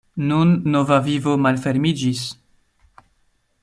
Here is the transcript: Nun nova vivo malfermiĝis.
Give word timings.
Nun 0.29 0.53
nova 0.75 0.97
vivo 1.09 1.37
malfermiĝis. 1.45 2.25